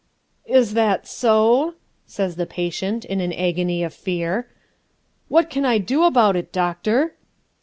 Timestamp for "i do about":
5.63-6.35